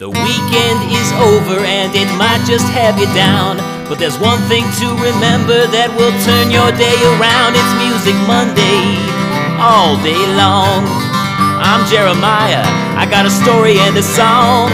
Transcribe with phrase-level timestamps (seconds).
[0.00, 3.58] The weekend is over and it might just have you down.
[3.84, 7.52] But there's one thing to remember that will turn your day around.
[7.52, 8.80] It's Music Monday,
[9.60, 10.88] all day long.
[11.60, 12.64] I'm Jeremiah,
[12.96, 14.72] I got a story and a song.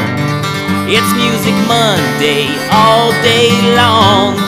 [0.87, 4.39] It's Music Monday, all day long.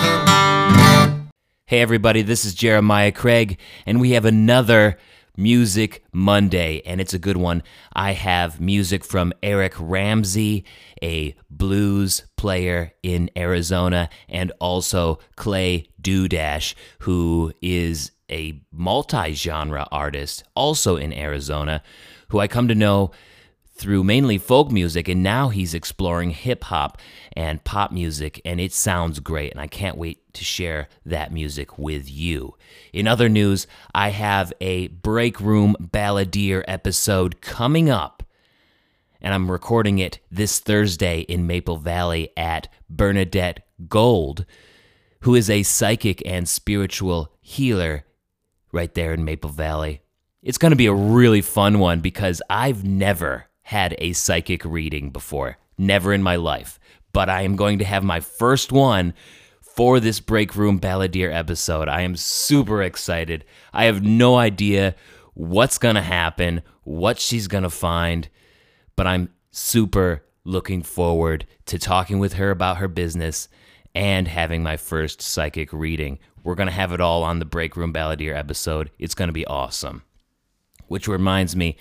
[1.67, 4.97] Hey everybody, this is Jeremiah Craig, and we have another
[5.39, 7.62] Music Monday, and it's a good one.
[7.93, 10.64] I have music from Eric Ramsey,
[11.00, 20.43] a blues player in Arizona, and also Clay Dudash, who is a multi genre artist,
[20.57, 21.82] also in Arizona,
[22.30, 23.13] who I come to know
[23.79, 26.99] through mainly folk music, and now he's exploring hip hop
[27.35, 31.79] and pop music, and it sounds great, and I can't wait to share that music
[31.79, 32.55] with you.
[32.92, 38.22] In other news, I have a Break Room Balladeer episode coming up,
[39.20, 44.45] and I'm recording it this Thursday in Maple Valley at Bernadette Gold,
[45.20, 48.05] who is a psychic and spiritual healer
[48.72, 50.02] right there in Maple Valley.
[50.42, 55.11] It's going to be a really fun one because I've never had a psychic reading
[55.11, 56.80] before, never in my life.
[57.12, 59.12] But I am going to have my first one
[59.61, 61.86] for this Break Room Balladeer episode.
[61.86, 63.44] I am super excited.
[63.74, 64.94] I have no idea
[65.34, 68.30] what's going to happen, what she's going to find,
[68.96, 73.50] but I'm super looking forward to talking with her about her business
[73.94, 76.19] and having my first psychic reading.
[76.42, 78.91] We're going to have it all on the Break Room Balladeer episode.
[78.98, 80.05] It's going to be awesome.
[80.86, 81.77] Which reminds me,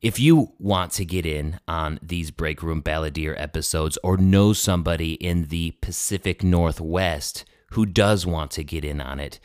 [0.00, 5.14] if you want to get in on these Break Room Balladeer episodes or know somebody
[5.14, 9.38] in the Pacific Northwest who does want to get in on it,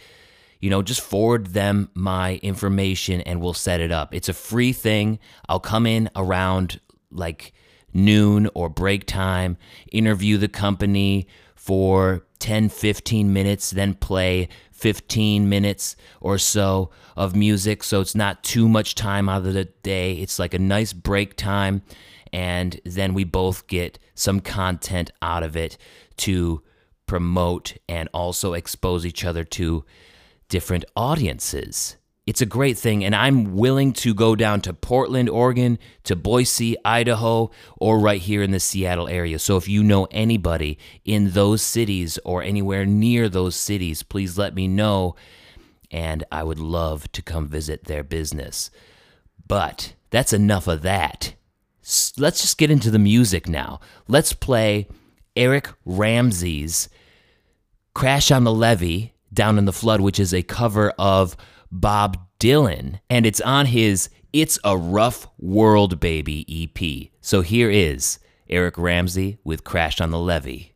[0.60, 4.16] you know, just forward them my information and we'll set it up.
[4.16, 5.20] It's a free thing.
[5.50, 6.80] I'll come in around
[7.12, 7.54] like
[7.94, 9.58] noon or break time,
[9.92, 17.84] interview the company for 10, 15 minutes, then play 15 minutes or so of music.
[17.84, 20.14] So it's not too much time out of the day.
[20.14, 21.82] It's like a nice break time.
[22.34, 25.78] And then we both get some content out of it
[26.18, 26.62] to
[27.08, 29.86] promote and also expose each other to
[30.50, 31.98] different audiences.
[32.26, 36.76] It's a great thing, and I'm willing to go down to Portland, Oregon, to Boise,
[36.84, 39.38] Idaho, or right here in the Seattle area.
[39.38, 44.56] So if you know anybody in those cities or anywhere near those cities, please let
[44.56, 45.16] me know,
[45.92, 48.72] and I would love to come visit their business.
[49.48, 51.36] But that's enough of that.
[52.18, 53.80] Let's just get into the music now.
[54.08, 54.88] Let's play
[55.36, 56.90] Eric Ramsey's
[57.94, 61.38] Crash on the Levee Down in the Flood, which is a cover of
[61.82, 67.12] Bob Dylan, and it's on his It's a Rough World Baby EP.
[67.22, 68.20] So here is
[68.50, 70.72] Eric Ramsey with Crash on the Levee.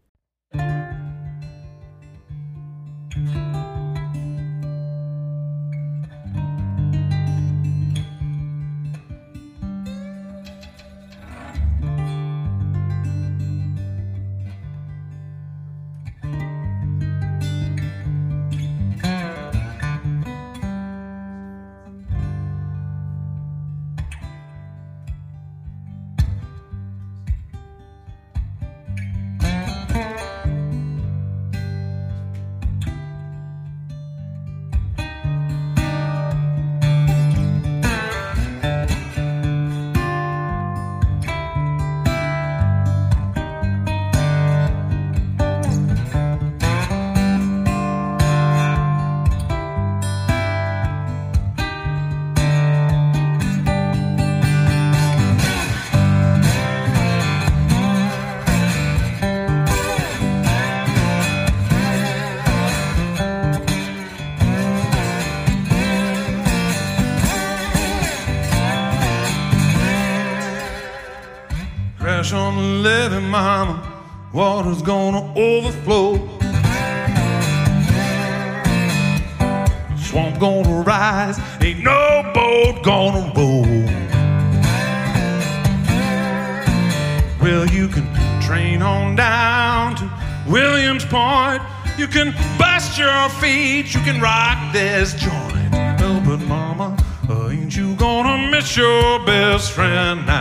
[74.69, 76.17] Water's gonna overflow.
[79.97, 81.39] Swamp gonna rise.
[81.59, 83.65] Ain't no boat gonna roll.
[87.41, 88.05] Well, you can
[88.43, 90.11] train on down to
[90.47, 91.63] Williams Point.
[91.97, 93.95] You can bust your feet.
[93.95, 95.71] You can rock this joint.
[95.99, 96.95] Well, but mama,
[97.27, 100.38] uh, ain't you gonna miss your best friend now?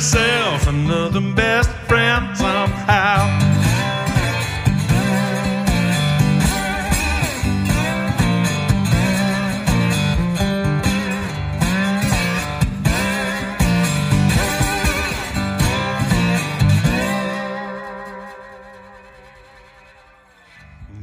[0.00, 3.18] yourself another best friend somehow.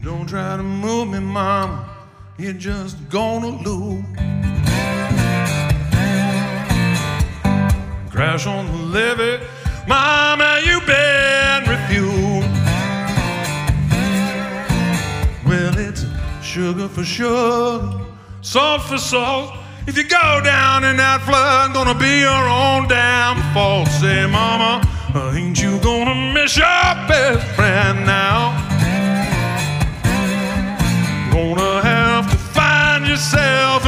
[0.01, 1.88] Don't try to move me, mama.
[2.39, 3.87] You're just gonna lose.
[8.38, 9.44] Crash on the levee,
[9.88, 12.48] mama, you've been refused.
[15.44, 16.06] Well, it's
[16.44, 18.06] sugar for sugar,
[18.42, 19.56] salt for salt.
[19.88, 23.88] If you go down in that flood, gonna be your own damn fault.
[23.88, 24.86] Say, mama,
[25.34, 28.54] ain't you gonna miss your best friend now?
[31.34, 33.87] Gonna have to find yourself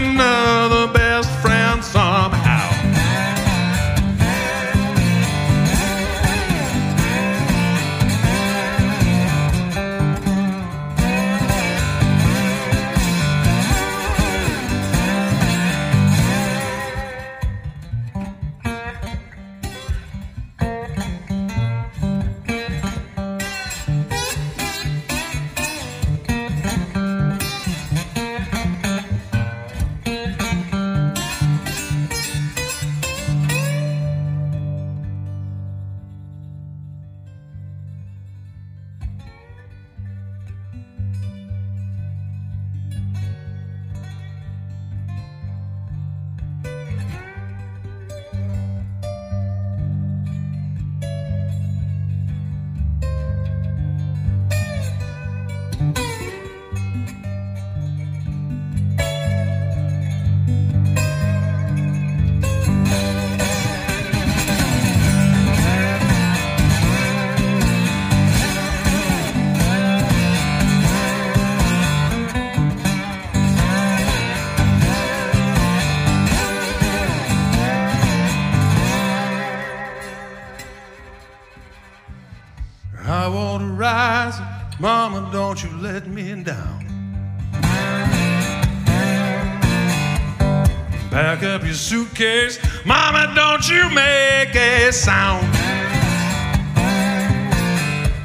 [91.70, 95.46] your suitcase, Mama, don't you make a sound.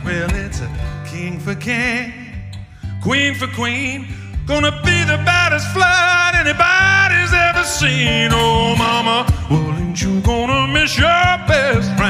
[0.02, 0.70] Well, it's a
[1.06, 2.10] king for king,
[3.02, 4.08] queen for queen.
[4.46, 8.30] Gonna be the baddest flood anybody's ever seen.
[8.32, 12.03] Oh, Mama, well, ain't you gonna miss your best friend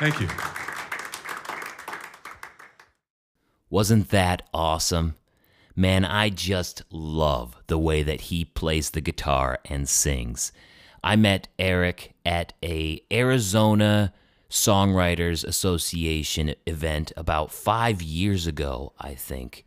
[0.00, 0.28] Thank you.
[3.68, 5.16] Wasn't that awesome?
[5.76, 10.52] Man, I just love the way that he plays the guitar and sings.
[11.04, 14.14] I met Eric at a Arizona
[14.48, 19.66] Songwriters Association event about 5 years ago, I think.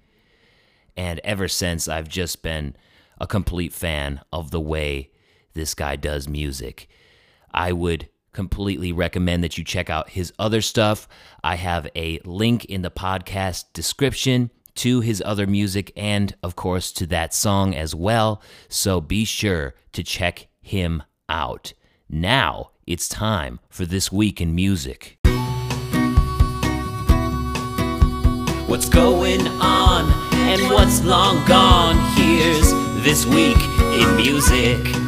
[0.97, 2.75] And ever since I've just been
[3.21, 5.11] a complete fan of the way
[5.53, 6.89] this guy does music.
[7.53, 11.07] I would completely recommend that you check out his other stuff.
[11.43, 16.91] I have a link in the podcast description to his other music and, of course,
[16.93, 18.41] to that song as well.
[18.67, 21.73] So be sure to check him out.
[22.09, 25.17] Now it's time for This Week in Music.
[28.67, 31.95] What's going on and what's long gone?
[32.15, 32.71] Here's
[33.03, 33.57] This Week
[34.01, 35.02] in Music.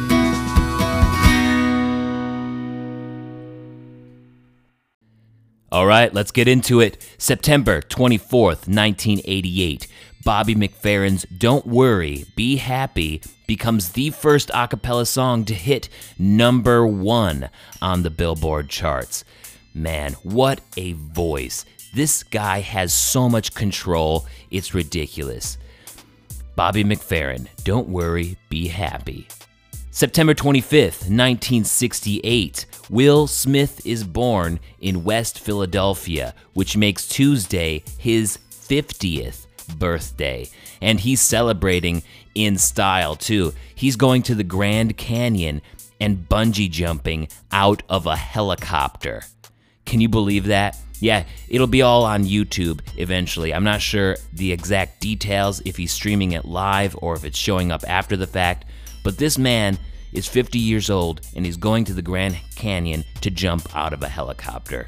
[5.72, 7.04] All right, let's get into it.
[7.18, 9.88] September 24th, 1988.
[10.24, 16.86] Bobby McFerrin's Don't Worry, Be Happy becomes the first a cappella song to hit number
[16.86, 17.50] one
[17.82, 19.24] on the Billboard charts.
[19.74, 21.64] Man, what a voice.
[21.94, 25.58] This guy has so much control, it's ridiculous.
[26.54, 29.28] Bobby McFerrin, Don't Worry, Be Happy.
[29.96, 39.46] September 25th, 1968, Will Smith is born in West Philadelphia, which makes Tuesday his 50th
[39.78, 40.50] birthday.
[40.82, 42.02] And he's celebrating
[42.34, 43.54] in style too.
[43.74, 45.62] He's going to the Grand Canyon
[45.98, 49.22] and bungee jumping out of a helicopter.
[49.86, 50.76] Can you believe that?
[51.00, 53.54] Yeah, it'll be all on YouTube eventually.
[53.54, 57.72] I'm not sure the exact details if he's streaming it live or if it's showing
[57.72, 58.66] up after the fact,
[59.06, 59.78] but this man
[60.12, 64.02] is 50 years old and he's going to the Grand Canyon to jump out of
[64.02, 64.84] a helicopter.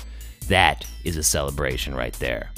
[0.48, 2.50] That is a celebration right there.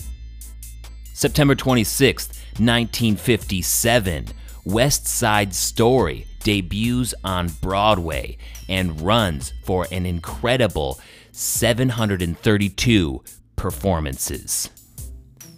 [1.12, 4.28] September 26th, 1957,
[4.64, 10.98] West Side Story debuts on Broadway and runs for an incredible
[11.32, 13.22] 732
[13.56, 14.70] performances.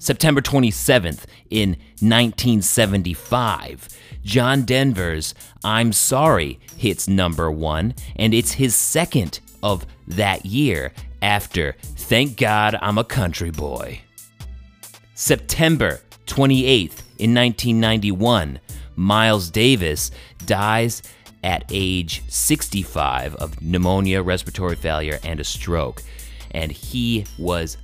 [0.00, 3.88] September 27th, in 1975,
[4.24, 11.76] John Denver's I'm Sorry hits number one, and it's his second of that year after
[11.82, 14.02] Thank God I'm a Country Boy.
[15.14, 18.58] September 28th, in 1991,
[18.96, 20.10] Miles Davis
[20.46, 21.02] dies
[21.44, 26.02] at age 65 of pneumonia, respiratory failure, and a stroke.
[26.52, 27.78] And he was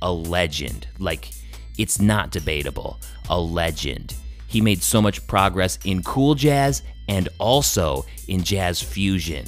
[0.00, 0.86] a legend.
[0.98, 1.30] Like,
[1.78, 3.00] it's not debatable.
[3.28, 4.14] A legend.
[4.52, 9.46] He made so much progress in cool jazz and also in jazz fusion.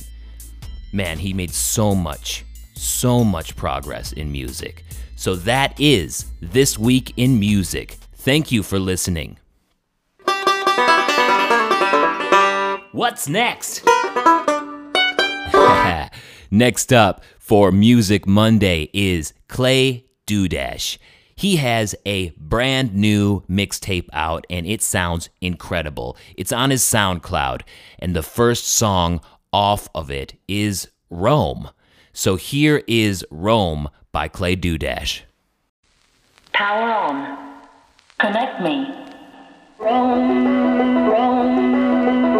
[0.94, 4.82] Man, he made so much, so much progress in music.
[5.14, 7.98] So that is This Week in Music.
[8.14, 9.36] Thank you for listening.
[12.92, 13.84] What's next?
[16.50, 20.96] next up for Music Monday is Clay Dudash.
[21.36, 26.16] He has a brand new mixtape out and it sounds incredible.
[26.36, 27.62] It's on his SoundCloud,
[27.98, 29.20] and the first song
[29.52, 31.70] off of it is Rome.
[32.12, 35.22] So here is Rome by Clay Dudash.
[36.52, 37.54] Power on.
[38.20, 38.86] Connect me.
[39.80, 40.46] Rome,
[41.08, 42.36] Rome, Rome,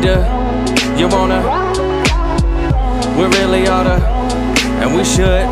[0.00, 0.16] To,
[0.96, 1.42] you wanna,
[3.18, 4.00] we really oughta,
[4.80, 5.46] and we should,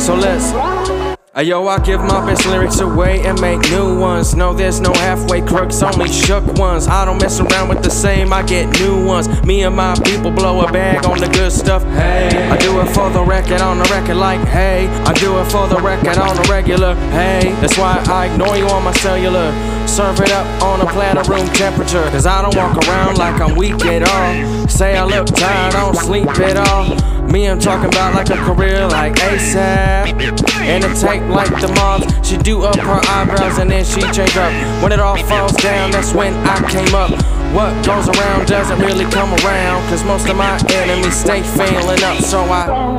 [0.00, 0.99] so let's.
[1.38, 4.34] Yo, I give my best lyrics away and make new ones.
[4.34, 6.88] No, there's no halfway crooks, only shook ones.
[6.88, 9.28] I don't mess around with the same, I get new ones.
[9.44, 11.84] Me and my people blow a bag on the good stuff.
[11.84, 14.88] Hey, I do it for the record on the record, like hey.
[15.06, 16.96] I do it for the record on the regular.
[17.12, 19.52] Hey, that's why I ignore you on my cellular.
[19.86, 22.02] Serve it up on a platter room temperature.
[22.10, 24.68] Cause I don't walk around like I'm weak at all.
[24.68, 27.19] Say I look tired, I don't sleep at all.
[27.30, 30.18] Me, I'm talking about like a career like ASAP.
[30.62, 32.26] And a tape like the moth.
[32.26, 34.52] She do up her eyebrows and then she change up.
[34.82, 37.12] When it all falls down, that's when I came up.
[37.54, 39.88] What goes around doesn't really come around.
[39.88, 42.20] Cause most of my enemies stay failing up.
[42.20, 42.96] So I,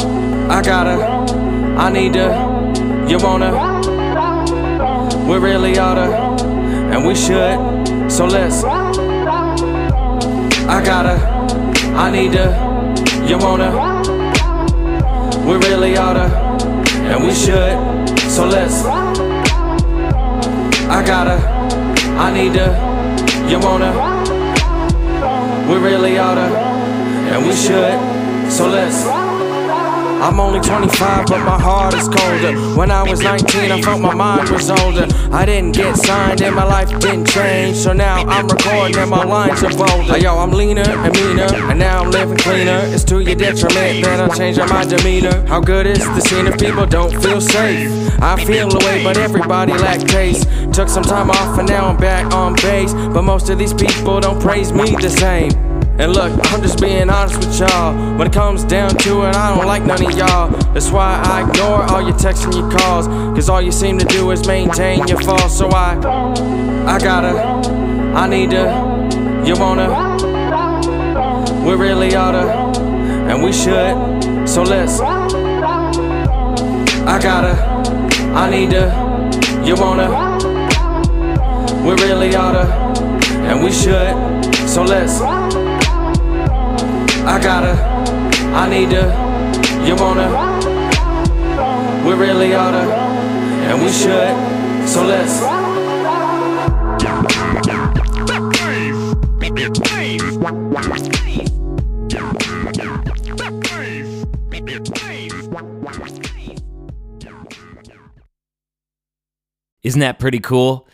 [0.50, 1.04] I gotta,
[1.78, 2.32] I need to,
[3.10, 3.52] you wanna,
[5.28, 6.10] we really oughta,
[6.94, 7.60] and we should.
[8.10, 8.94] So let's, I
[10.86, 11.18] gotta,
[11.98, 13.91] I need to, you wanna.
[15.52, 16.28] We really oughta,
[17.12, 17.76] and we should.
[18.32, 18.86] So let's.
[20.88, 21.36] I gotta,
[22.18, 22.70] I need to,
[23.50, 23.92] you wanna.
[25.70, 26.48] We really oughta,
[27.34, 28.50] and we should.
[28.50, 29.21] So let's.
[30.22, 32.54] I'm only 25, but my heart is colder.
[32.78, 35.08] When I was 19, I felt my mind was older.
[35.32, 37.78] I didn't get signed, and my life didn't change.
[37.78, 40.20] So now I'm recording, and my lines are bolder.
[40.20, 42.82] Yo, I'm leaner and meaner, and now I'm living cleaner.
[42.94, 45.44] It's to your detriment that I'm changing my demeanor.
[45.48, 47.90] How good is the scene if people don't feel safe?
[48.22, 50.48] I feel away, but everybody lack taste.
[50.72, 52.94] Took some time off, and now I'm back on base.
[52.94, 55.71] But most of these people don't praise me the same.
[56.00, 57.94] And look, I'm just being honest with y'all.
[58.18, 60.50] When it comes down to it, I don't like none of y'all.
[60.74, 63.08] That's why I ignore all your texts and your calls.
[63.36, 65.50] Cause all you seem to do is maintain your fall.
[65.50, 65.96] So I,
[66.88, 67.38] I gotta,
[68.16, 68.64] I need to,
[69.46, 70.18] you wanna,
[71.64, 72.50] we really oughta,
[73.30, 74.48] and we should.
[74.48, 75.28] So let's, I
[77.22, 77.54] gotta,
[78.34, 78.90] I need to,
[79.64, 80.10] you wanna,
[81.86, 82.66] we really oughta,
[83.44, 84.16] and we should.
[84.68, 85.61] So let's.
[87.24, 87.74] I gotta,
[88.54, 89.04] I need to,
[89.86, 90.30] you wanna?
[92.06, 94.88] We really oughta, and we should.
[94.90, 95.40] So let's.
[109.84, 110.88] Isn't that pretty cool?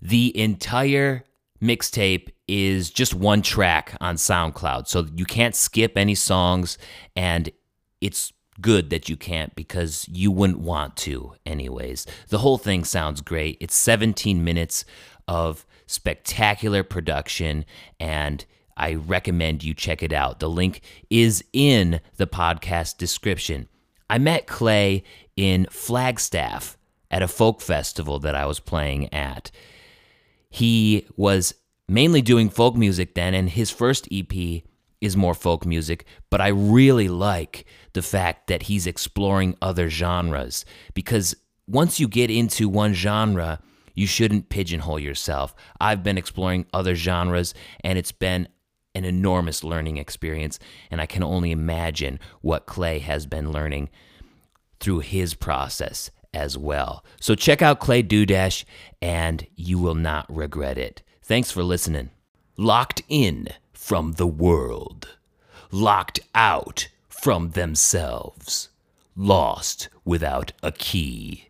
[0.00, 1.24] The entire
[1.62, 4.86] mixtape is just one track on SoundCloud.
[4.86, 6.76] So you can't skip any songs,
[7.16, 7.50] and
[8.02, 8.30] it's
[8.60, 12.06] good that you can't because you wouldn't want to, anyways.
[12.28, 13.56] The whole thing sounds great.
[13.58, 14.84] It's 17 minutes
[15.26, 17.64] of spectacular production,
[17.98, 18.44] and
[18.76, 20.38] I recommend you check it out.
[20.38, 23.66] The link is in the podcast description.
[24.10, 25.04] I met Clay
[25.36, 26.76] in Flagstaff
[27.10, 29.50] at a folk festival that I was playing at.
[30.50, 31.54] He was
[31.92, 34.62] mainly doing folk music then, and his first EP
[35.00, 40.64] is more folk music, but I really like the fact that he's exploring other genres
[40.94, 41.34] because
[41.66, 43.60] once you get into one genre,
[43.94, 45.54] you shouldn't pigeonhole yourself.
[45.80, 47.52] I've been exploring other genres
[47.84, 48.48] and it's been
[48.94, 50.58] an enormous learning experience,
[50.90, 53.88] and I can only imagine what Clay has been learning
[54.80, 57.04] through his process as well.
[57.20, 58.64] So check out Clay Dudash
[59.00, 61.02] and you will not regret it.
[61.22, 62.10] Thanks for listening.
[62.56, 65.16] Locked in from the world,
[65.70, 68.68] locked out from themselves,
[69.16, 71.48] lost without a key.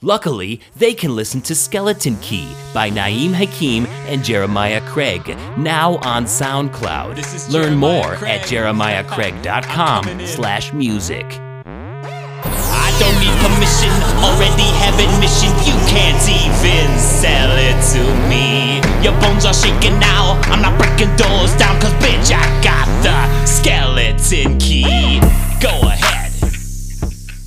[0.00, 5.24] Luckily, they can listen to Skeleton Key by Naeem Hakim and Jeremiah Craig,
[5.56, 7.52] now on SoundCloud.
[7.52, 11.26] Learn more at jeremiahcraig.com slash music.
[11.64, 15.50] I don't need permission, already have admission.
[15.62, 18.80] You can't even sell it to me.
[19.04, 20.40] Your bones are shaking now.
[20.44, 25.20] I'm not breaking doors down, cause bitch, I got the skeleton key.
[25.60, 26.32] Go ahead.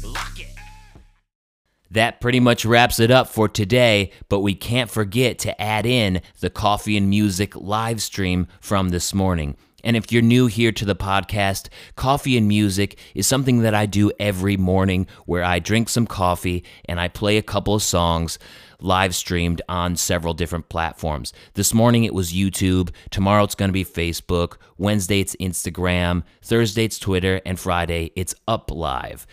[0.03, 0.55] Lock it.
[1.89, 6.21] That pretty much wraps it up for today, but we can't forget to add in
[6.39, 9.57] the coffee and music live stream from this morning.
[9.85, 13.85] And if you're new here to the podcast, coffee and music is something that I
[13.85, 18.39] do every morning where I drink some coffee and I play a couple of songs
[18.81, 21.33] live streamed on several different platforms.
[21.53, 26.85] This morning it was YouTube, tomorrow it's going to be Facebook, Wednesday it's Instagram, Thursday
[26.85, 29.27] it's Twitter, and Friday it's Up Live.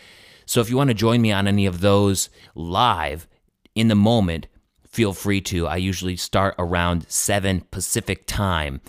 [0.45, 3.27] So if you want to join me on any of those live
[3.75, 4.49] in the moment,
[4.93, 5.67] feel free to.
[5.67, 8.81] I usually start around 7 Pacific time.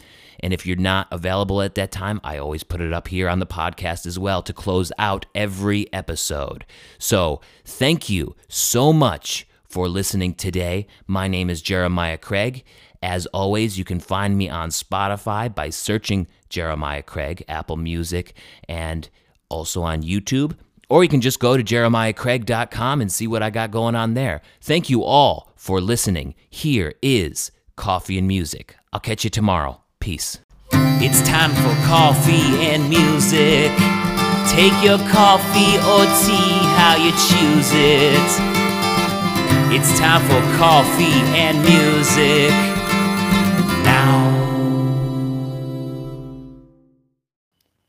[0.42, 3.40] And if you're not available at that time, I always put it up here on
[3.40, 6.66] the podcast as well to close out every episode.
[7.00, 10.86] So thank you so much for listening today.
[11.08, 12.66] My name is Jeremiah Craig.
[13.02, 18.34] As always, you can find me on Spotify by searching Jeremiah Craig, Apple Music,
[18.68, 19.10] and
[19.48, 20.58] also on YouTube.
[20.90, 24.42] Or you can just go to jeremiahcraig.com and see what I got going on there.
[24.62, 26.36] Thank you all for listening.
[26.50, 28.76] Here is Coffee and Music.
[28.92, 29.82] I'll catch you tomorrow.
[30.00, 30.40] Peace.
[30.72, 33.72] It's time for coffee and music.
[34.50, 38.64] Take your coffee or tea, how you choose it.
[39.76, 42.52] It's time for coffee and music.
[43.84, 44.32] Now.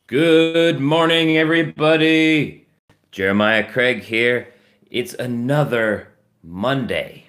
[0.07, 2.64] Good morning, everybody.
[3.15, 4.49] Jeremiah Craig here.
[4.91, 6.09] It's another
[6.43, 7.29] Monday.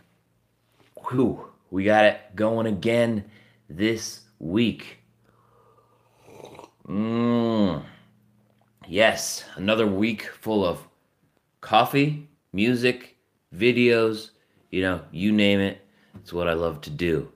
[1.07, 3.23] Whew, we got it going again
[3.69, 4.97] this week.
[6.87, 7.83] Mmm.
[8.87, 10.79] Yes, another week full of
[11.61, 13.15] coffee, music,
[13.55, 14.31] videos,
[14.71, 15.85] you know, you name it.
[16.15, 17.31] It's what I love to do.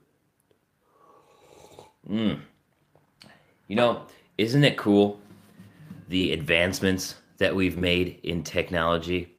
[2.09, 2.39] Mmm.
[3.67, 4.07] You know,
[4.39, 5.19] isn't it cool
[6.07, 9.35] the advancements that we've made in technology?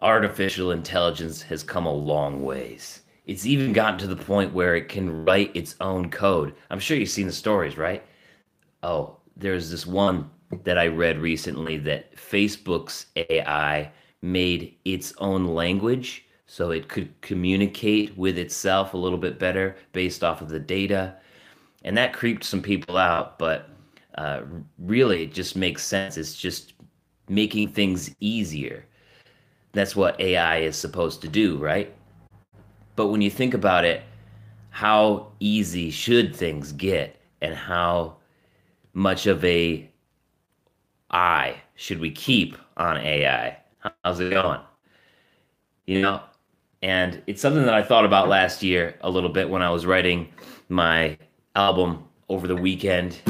[0.00, 3.02] Artificial intelligence has come a long ways.
[3.26, 6.54] It's even gotten to the point where it can write its own code.
[6.70, 8.04] I'm sure you've seen the stories, right?
[8.82, 10.30] Oh, there's this one
[10.62, 18.16] that I read recently that Facebook's AI made its own language so it could communicate
[18.16, 21.16] with itself a little bit better based off of the data.
[21.82, 23.70] And that creeped some people out, but
[24.16, 24.42] uh,
[24.78, 26.16] really it just makes sense.
[26.16, 26.73] It's just
[27.28, 28.84] making things easier.
[29.72, 31.92] That's what AI is supposed to do, right?
[32.96, 34.02] But when you think about it,
[34.70, 38.16] how easy should things get and how
[38.92, 39.88] much of a
[41.10, 43.56] eye should we keep on AI?
[44.04, 44.60] How's it going?
[45.86, 46.20] You know,
[46.82, 49.86] and it's something that I thought about last year a little bit when I was
[49.86, 50.28] writing
[50.68, 51.18] my
[51.54, 53.20] album over the weekend,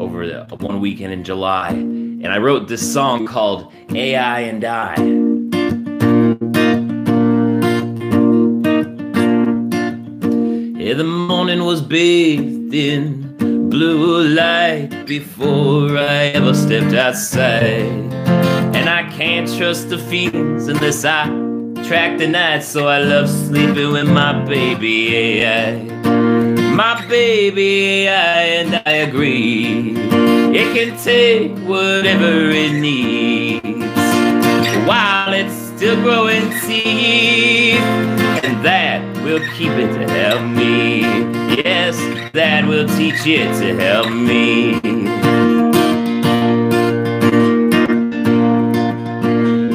[0.00, 1.91] over the, one weekend in July.
[2.22, 3.34] And I wrote this song mm-hmm.
[3.34, 4.94] called AI and I.
[10.80, 17.90] Yeah, the morning was bathed in blue light before I ever stepped outside.
[18.76, 21.26] And I can't trust the feelings unless I
[21.88, 25.82] track the night, so I love sleeping with my baby AI.
[26.72, 30.11] My baby AI, and I agree.
[30.54, 33.64] It can take whatever it needs
[34.86, 37.76] while it's still growing seed.
[38.44, 41.00] And that will keep it to help me.
[41.56, 41.96] Yes,
[42.34, 44.74] that will teach it to help me.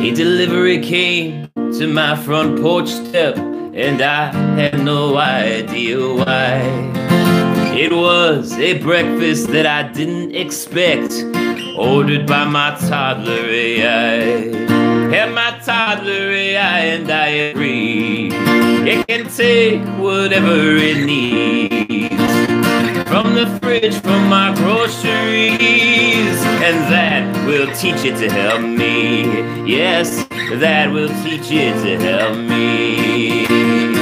[0.07, 7.26] A delivery came to my front porch step, and I had no idea why.
[7.79, 11.13] It was a breakfast that I didn't expect,
[11.77, 14.15] ordered by my toddler AI.
[15.13, 18.31] And my toddler AI, and I agree.
[18.33, 22.15] It can take whatever it needs
[23.07, 29.69] from the fridge, from my groceries, and that will teach it to help me.
[29.71, 33.96] Yes, that will teach it to help me.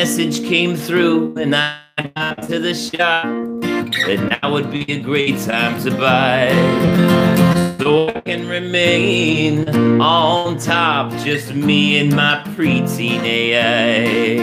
[0.00, 1.76] Message came through, and I
[2.16, 6.48] got to the shop that now would be a great time to buy.
[7.78, 9.68] So I can remain
[10.00, 14.38] on top, just me and my preteen AI.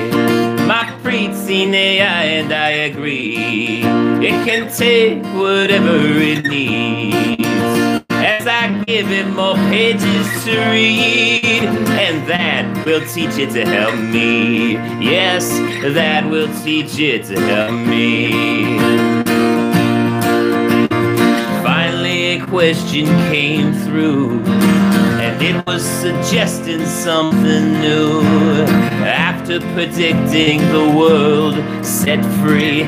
[0.67, 3.81] My preteen AI, and I agree.
[4.27, 7.36] It can take whatever it needs.
[8.87, 14.75] Give it more pages to read, and that will teach it to help me.
[15.03, 15.49] Yes,
[15.93, 18.31] that will teach it to help me.
[21.63, 28.21] Finally, a question came through, and it was suggesting something new.
[29.03, 32.83] After predicting the world set free,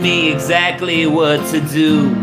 [0.00, 2.14] me exactly what to do,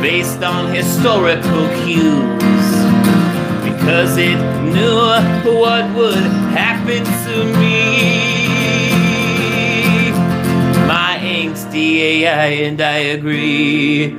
[0.00, 2.40] based on historical cues
[3.90, 4.94] because it knew
[5.58, 6.14] what would
[6.54, 7.98] happen to me.
[10.86, 14.14] My angsty AI, and I agree.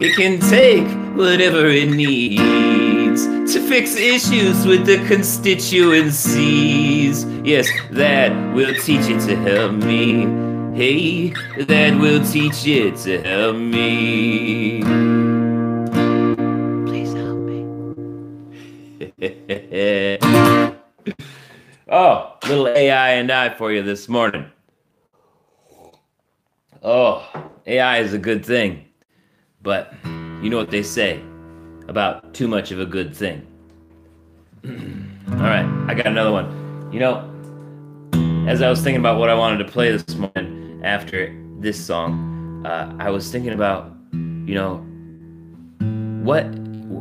[0.00, 7.24] It can take whatever it needs to fix issues with the constituencies.
[7.44, 10.53] Yes, that will teach it to help me.
[10.74, 14.82] Hey, that will teach it to help me.
[16.84, 17.64] Please help me.
[21.88, 24.46] oh, little AI and I for you this morning.
[26.82, 27.24] Oh,
[27.68, 28.84] AI is a good thing,
[29.62, 31.22] but you know what they say
[31.86, 33.46] about too much of a good thing.
[34.64, 36.90] All right, I got another one.
[36.92, 37.30] You know,
[38.48, 42.64] as I was thinking about what I wanted to play this morning after this song,
[42.66, 44.76] uh, I was thinking about, you know,
[46.22, 46.44] what,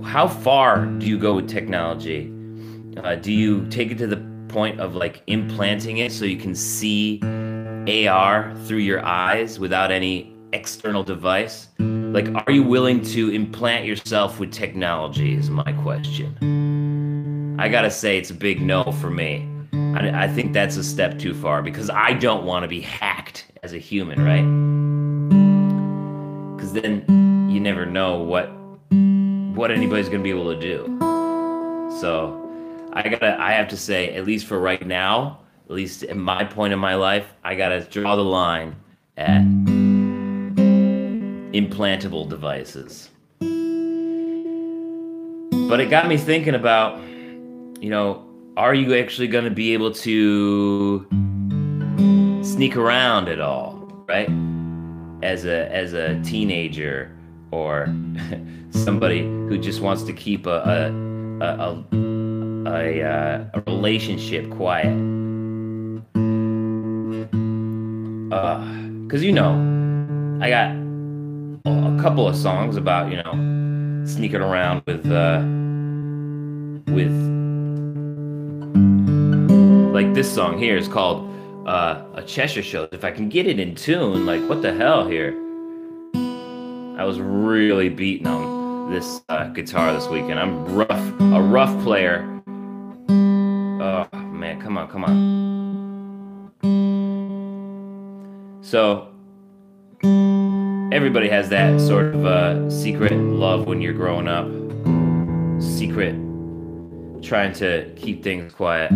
[0.05, 2.31] how far do you go with technology?
[2.97, 4.17] Uh, do you take it to the
[4.47, 7.19] point of like implanting it so you can see
[8.07, 11.67] AR through your eyes without any external device?
[11.79, 15.35] Like, are you willing to implant yourself with technology?
[15.35, 17.57] Is my question.
[17.59, 19.52] I gotta say, it's a big no for me.
[19.73, 23.45] I, I think that's a step too far because I don't want to be hacked
[23.63, 24.45] as a human, right?
[26.55, 28.51] Because then you never know what
[29.55, 30.97] what anybody's gonna be able to do.
[31.99, 32.39] So
[32.93, 36.43] I gotta, I have to say, at least for right now, at least at my
[36.43, 38.75] point in my life, I gotta draw the line
[39.17, 39.41] at
[41.53, 43.09] implantable devices.
[45.69, 46.99] But it got me thinking about,
[47.79, 51.05] you know, are you actually gonna be able to
[52.43, 53.73] sneak around at all,
[54.07, 54.29] right?
[55.23, 57.15] As a as a teenager
[57.51, 57.87] or
[58.69, 61.03] somebody who just wants to keep a a
[61.41, 64.95] a, a, a, uh, a relationship quiet.
[69.03, 69.53] Because you know,
[70.41, 70.75] I got
[71.65, 75.41] a couple of songs about you know sneaking around with uh,
[76.93, 77.42] with
[78.73, 81.29] like this song here is called
[81.67, 82.87] uh, a Cheshire Show.
[82.91, 85.33] If I can get it in tune, like what the hell here?
[86.97, 90.39] I was really beating on this uh, guitar this weekend.
[90.39, 92.29] I'm rough, a rough player.
[93.09, 95.43] Oh man, come on, come on.
[98.61, 99.09] So
[100.93, 104.47] everybody has that sort of uh, secret love when you're growing up.
[105.61, 106.15] Secret,
[107.23, 108.91] trying to keep things quiet.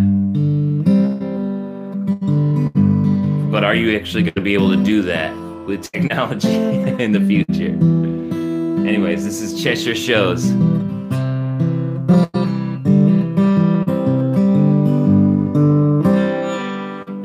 [3.51, 5.33] But are you actually going to be able to do that
[5.67, 6.55] with technology
[7.03, 7.75] in the future.
[8.87, 10.49] Anyways, this is Cheshire Shows.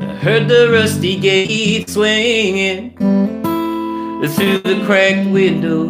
[0.01, 5.85] I heard the rusty gate swinging through the cracked window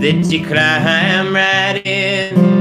[0.00, 2.55] that you climb right in.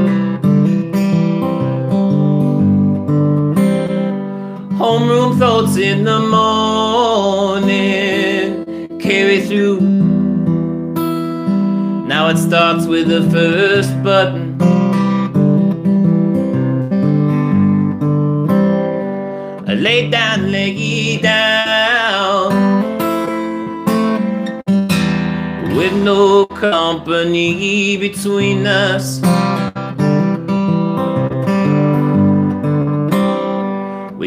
[4.78, 7.70] Homeroom thoughts in the morning
[9.00, 9.80] carry through.
[12.06, 14.58] Now it starts with the first button.
[19.66, 22.52] Lay down, lay down
[25.76, 29.22] with no company between us.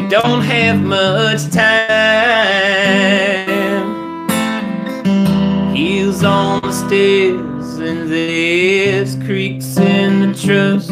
[0.09, 1.69] Don't have much time.
[5.75, 10.88] Heels on the stairs, and there's creaks in the truss.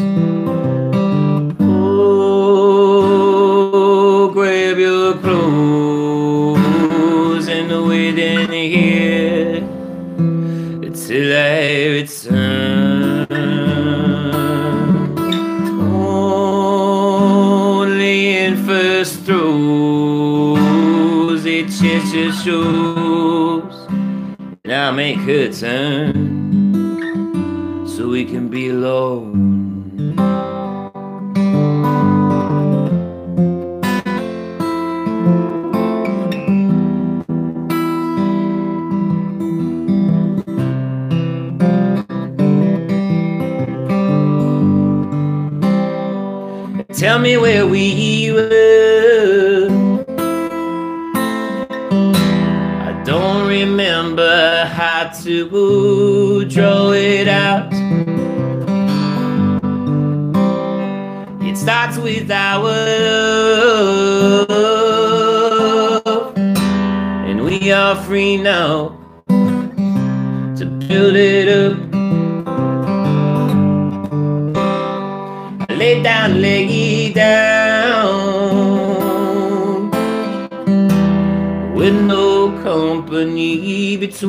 [22.27, 23.87] Cheshire shows,
[24.65, 26.11] I make her turn
[27.87, 29.45] so we can be alone.
[46.93, 48.76] Tell me where we were.
[55.45, 55.96] How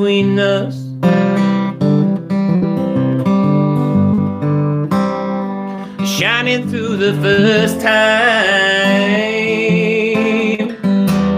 [0.09, 0.75] between us.
[6.19, 8.39] Shining through the first time,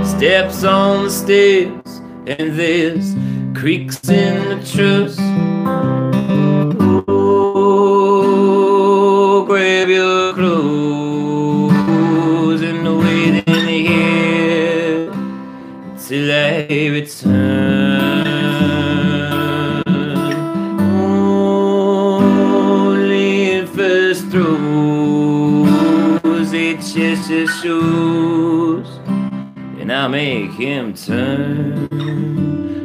[0.05, 3.17] steps on the stairs, and there's
[3.59, 5.19] creaks in the truss.
[7.09, 8.25] Oh,
[9.49, 9.89] grab
[10.37, 11.83] clothes
[12.63, 12.81] and
[16.11, 17.30] till I return.
[30.01, 31.91] I make him turn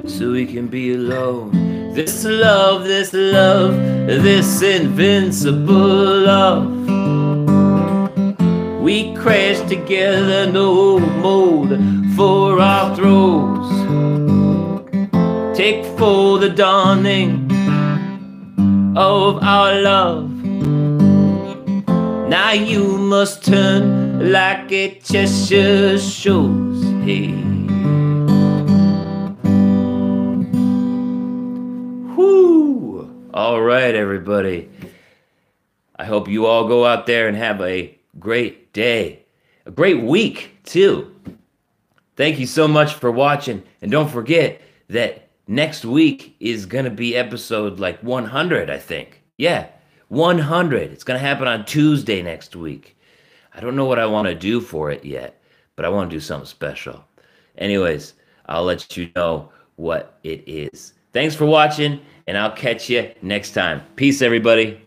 [0.06, 1.93] so he can be alone.
[1.93, 3.73] This love, this love,
[4.06, 6.67] this invincible love.
[8.82, 11.80] We crash together, no mold
[12.17, 13.71] for our throws.
[15.56, 17.49] Take for the dawning
[18.97, 20.30] of our love.
[22.28, 26.74] Now you must turn like a Cheshire shows.
[27.06, 27.28] Hey.
[32.15, 33.30] Whoo!
[33.32, 34.72] All right, everybody.
[35.96, 39.24] I hope you all go out there and have a great day,
[39.68, 41.15] a great week, too.
[42.15, 43.62] Thank you so much for watching.
[43.84, 49.22] And don't forget that next week is going to be episode like 100, I think.
[49.38, 49.68] Yeah,
[50.08, 50.91] 100.
[50.91, 52.98] It's going to happen on Tuesday next week.
[53.54, 55.39] I don't know what I want to do for it yet,
[55.75, 57.03] but I want to do something special.
[57.57, 58.13] Anyways,
[58.47, 60.93] I'll let you know what it is.
[61.13, 63.81] Thanks for watching, and I'll catch you next time.
[63.95, 64.85] Peace, everybody.